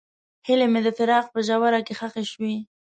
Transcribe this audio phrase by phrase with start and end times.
[0.47, 2.55] هیلې مې د فراق په ژوره کې ښخې شوې.